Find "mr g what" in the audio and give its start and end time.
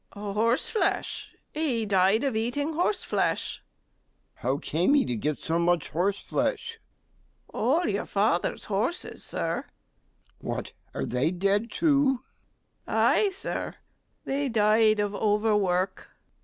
9.63-10.73